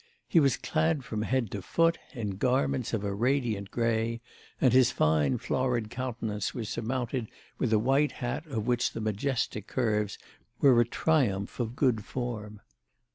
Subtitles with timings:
[0.27, 4.19] He was clad from head to foot in garments of a radiant grey,
[4.59, 7.27] and his fine florid countenance was surmounted
[7.59, 10.17] with a white hat of which the majestic curves
[10.59, 12.61] were a triumph of good form.